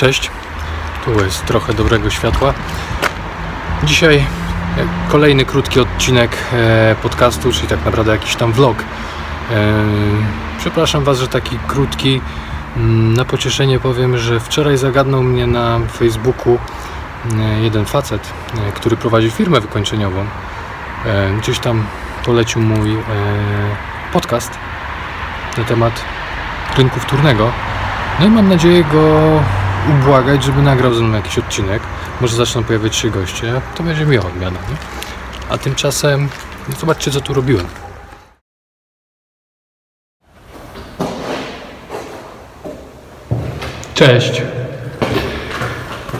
Cześć, 0.00 0.30
tu 1.04 1.24
jest 1.24 1.44
trochę 1.46 1.74
dobrego 1.74 2.10
światła. 2.10 2.54
Dzisiaj 3.84 4.16
e, 4.16 4.24
kolejny 5.08 5.44
krótki 5.44 5.80
odcinek 5.80 6.36
e, 6.52 6.96
podcastu, 7.02 7.52
czyli 7.52 7.68
tak 7.68 7.84
naprawdę 7.84 8.12
jakiś 8.12 8.36
tam 8.36 8.52
vlog. 8.52 8.76
E, 8.78 9.72
Przepraszam 10.58 11.04
Was, 11.04 11.18
że 11.18 11.28
taki 11.28 11.58
krótki. 11.68 12.20
Mm, 12.76 13.14
Na 13.14 13.24
pocieszenie 13.24 13.80
powiem, 13.80 14.18
że 14.18 14.40
wczoraj 14.40 14.76
zagadnął 14.76 15.22
mnie 15.22 15.46
na 15.46 15.78
Facebooku 15.98 16.58
jeden 17.62 17.84
facet, 17.84 18.32
który 18.74 18.96
prowadzi 18.96 19.30
firmę 19.30 19.60
wykończeniową. 19.60 20.24
Gdzieś 21.38 21.58
tam 21.58 21.84
polecił 22.24 22.62
mój 22.62 22.96
podcast 24.12 24.50
na 25.58 25.64
temat 25.64 26.04
rynku 26.76 27.00
wtórnego. 27.00 27.50
No 28.20 28.26
i 28.26 28.30
mam 28.30 28.48
nadzieję 28.48 28.84
go 28.84 29.40
ubłagać, 29.88 30.44
żeby 30.44 30.62
nagrał 30.62 30.94
ze 30.94 31.02
mną 31.02 31.16
jakiś 31.16 31.38
odcinek. 31.38 31.82
Może 32.20 32.36
zaczną 32.36 32.64
pojawiać 32.64 32.96
się 32.96 33.10
goście, 33.10 33.60
to 33.76 33.82
będzie 33.82 34.06
miła 34.06 34.26
odmiana. 34.26 34.58
Nie? 34.70 34.76
A 35.50 35.58
tymczasem 35.58 36.28
no 36.68 36.74
zobaczcie, 36.80 37.10
co 37.10 37.20
tu 37.20 37.34
robiłem. 37.34 37.66
Cześć. 43.94 44.42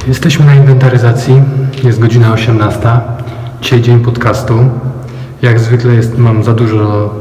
Jesteśmy 0.09 0.47
na 0.47 0.55
inwentaryzacji. 0.55 1.43
Jest 1.85 1.99
godzina 1.99 2.33
18. 2.33 2.89
Dzisiaj 3.61 3.81
dzień 3.81 4.01
podcastu. 4.01 4.71
Jak 5.43 5.61
zwykle 5.61 5.95
jest, 5.95 6.19
mam 6.19 6.45
za 6.45 6.53
dużo 6.53 7.15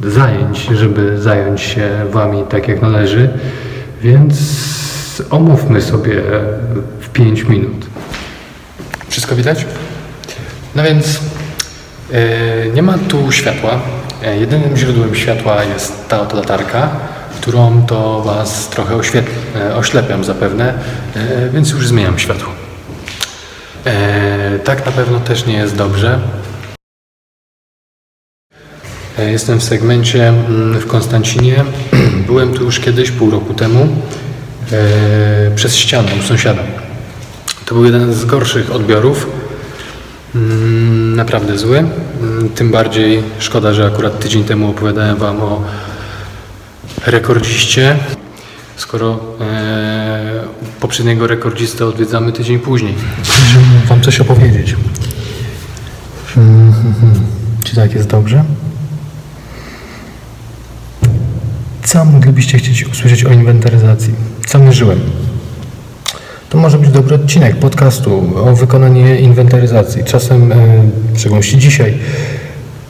zajęć, 0.00 0.58
żeby 0.58 1.22
zająć 1.22 1.60
się 1.60 1.90
Wami 2.10 2.44
tak 2.48 2.68
jak 2.68 2.82
należy, 2.82 3.38
więc 4.00 4.34
omówmy 5.30 5.82
sobie 5.82 6.22
w 7.00 7.08
5 7.08 7.42
minut. 7.42 7.86
Wszystko 9.08 9.36
widać? 9.36 9.66
No 10.74 10.82
więc 10.82 11.20
e, 12.12 12.68
nie 12.74 12.82
ma 12.82 12.98
tu 12.98 13.32
światła. 13.32 13.80
E, 14.22 14.36
jedynym 14.36 14.76
źródłem 14.76 15.14
światła 15.14 15.64
jest 15.64 16.08
ta 16.08 16.20
oto 16.20 16.36
latarka, 16.36 16.90
którą 17.40 17.86
to 17.86 18.22
Was 18.22 18.68
trochę 18.68 19.00
e, 19.56 19.76
oślepiam 19.76 20.24
zapewne, 20.24 20.74
więc 21.52 21.70
już 21.70 21.88
zmieniam 21.88 22.18
światło. 22.18 22.48
Tak 24.64 24.86
na 24.86 24.92
pewno 24.92 25.20
też 25.20 25.46
nie 25.46 25.56
jest 25.56 25.76
dobrze. 25.76 26.18
Jestem 29.18 29.60
w 29.60 29.64
segmencie 29.64 30.28
mm, 30.28 30.80
w 30.80 30.86
Konstancinie. 30.86 31.64
Byłem 32.26 32.54
tu 32.54 32.64
już 32.64 32.80
kiedyś, 32.80 33.10
pół 33.10 33.30
roku 33.30 33.54
temu, 33.54 33.88
przez 35.56 35.76
ścianę 35.76 36.08
u 36.20 36.22
sąsiada. 36.22 36.62
To 37.66 37.74
był 37.74 37.84
jeden 37.84 38.14
z 38.14 38.24
gorszych 38.24 38.72
odbiorów. 38.72 39.26
Mm, 40.34 41.16
Naprawdę 41.16 41.58
zły. 41.58 41.78
Mm, 41.78 42.48
Tym 42.54 42.70
bardziej 42.70 43.22
szkoda, 43.38 43.72
że 43.74 43.86
akurat 43.86 44.20
tydzień 44.20 44.44
temu 44.44 44.70
opowiadałem 44.70 45.16
Wam 45.16 45.40
o 45.40 45.62
rekordziście, 47.06 47.96
skoro 48.76 49.20
e, 49.40 50.42
poprzedniego 50.80 51.26
rekordzistę 51.26 51.86
odwiedzamy 51.86 52.32
tydzień 52.32 52.58
później. 52.58 52.94
Żeby 53.52 53.86
Wam 53.88 54.00
coś 54.00 54.20
opowiedzieć. 54.20 54.76
Czy 57.64 57.74
tak 57.76 57.94
jest 57.94 58.08
dobrze? 58.08 58.44
Co 61.84 62.04
moglibyście 62.04 62.58
chcieć 62.58 62.86
usłyszeć 62.86 63.24
o 63.24 63.32
inwentaryzacji? 63.32 64.14
Co 64.52 64.58
mierzyłem? 64.58 65.00
To 66.48 66.58
może 66.58 66.78
być 66.78 66.90
dobry 66.90 67.14
odcinek 67.14 67.56
podcastu 67.56 68.22
o 68.36 68.56
wykonaniu 68.56 69.14
inwentaryzacji. 69.14 70.04
Czasem, 70.04 70.52
e, 70.52 70.56
w 71.12 71.18
szczególności 71.18 71.58
dzisiaj, 71.58 71.98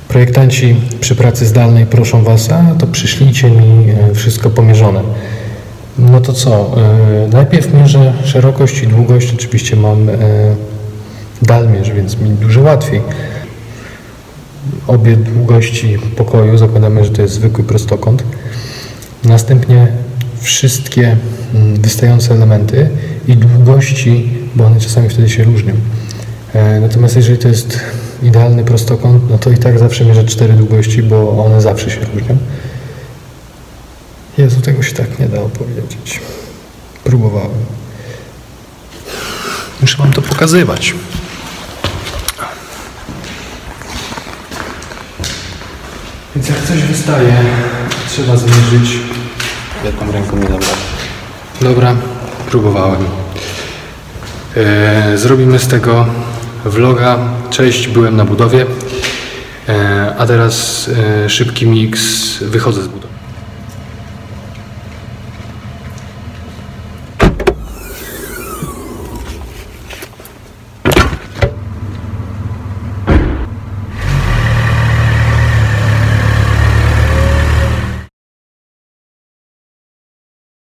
projektanci 0.09 0.77
przy 1.01 1.15
pracy 1.15 1.47
zdalnej 1.47 1.87
proszą 1.87 2.23
Was, 2.23 2.51
a 2.53 2.75
to 2.79 2.87
przyślijcie 2.87 3.51
mi 3.51 3.91
e, 3.91 4.15
wszystko 4.15 4.51
pomierzone. 4.51 5.03
No 5.99 6.21
to 6.21 6.33
co? 6.33 6.75
E, 7.25 7.29
najpierw 7.33 7.75
mierzę 7.75 8.13
szerokość 8.25 8.83
i 8.83 8.87
długość. 8.87 9.35
Oczywiście 9.35 9.77
mam 9.77 10.09
e, 10.09 10.15
dalmierz, 11.43 11.91
więc 11.91 12.19
mi 12.19 12.31
dużo 12.31 12.61
łatwiej. 12.61 13.01
Obie 14.87 15.17
długości 15.17 15.99
pokoju 16.17 16.59
zakładamy, 16.59 17.05
że 17.05 17.11
to 17.11 17.23
jest 17.23 17.35
zwykły 17.35 17.65
prostokąt. 17.65 18.25
Następnie 19.25 19.89
wszystkie 20.43 21.17
mm, 21.55 21.83
wystające 21.83 22.35
elementy 22.35 22.91
i 23.29 23.37
długości, 23.37 24.31
bo 24.55 24.67
one 24.67 24.81
czasami 24.81 25.09
wtedy 25.09 25.29
się 25.31 25.45
różnią. 25.45 25.75
E, 26.55 26.81
Natomiast 26.81 27.17
jeżeli 27.17 27.39
to 27.39 27.49
jest 27.49 27.81
idealny 28.23 28.65
prostokąt, 28.65 29.31
no 29.31 29.39
to 29.39 29.51
i 29.51 29.59
tak 29.59 29.79
zawsze 29.79 30.05
mierzę 30.05 30.25
cztery 30.25 30.53
długości, 30.55 31.03
bo 31.03 31.45
one 31.45 31.61
zawsze 31.61 31.91
się 31.91 32.01
różnią. 32.01 32.37
Jezu, 34.39 34.61
tego 34.61 34.83
się 34.83 34.95
tak 34.95 35.19
nie 35.19 35.29
da 35.29 35.41
opowiedzieć. 35.41 36.21
Próbowałem. 37.05 37.51
Muszę 39.81 39.99
Wam 39.99 40.13
to 40.13 40.23
pokazywać. 40.23 40.95
Więc 46.37 46.49
jak 46.49 46.63
coś 46.63 46.83
wystaje, 46.83 47.45
trzeba 48.09 48.37
zmierzyć. 48.37 48.91
Jedną 49.85 50.13
ręką 50.13 50.37
nie 50.37 50.49
dobra. 50.49 50.69
Dobra, 51.61 51.97
próbowałem. 52.51 53.05
E, 54.57 55.19
zrobimy 55.19 55.59
z 55.59 55.69
tego 55.69 56.07
vloga. 56.65 57.19
Cześć, 57.51 57.89
byłem 57.89 58.17
na 58.17 58.25
budowie. 58.25 58.67
E, 59.69 60.15
a 60.19 60.27
teraz 60.27 60.89
e, 61.25 61.31
szybki 61.31 61.67
miks. 61.67 62.39
Wychodzę 62.39 62.83
z 62.83 62.89
budowy. 62.89 63.22